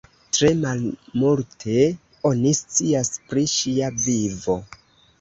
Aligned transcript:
Tre 0.35 0.49
malmulte 0.63 1.77
oni 2.33 2.57
scias 2.63 3.15
pri 3.31 3.47
ŝia 3.55 3.95
vivo. 4.03 4.63